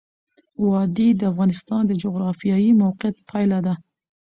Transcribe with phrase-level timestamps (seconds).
[0.67, 3.73] وادي د افغانستان د جغرافیایي موقیعت پایله ده.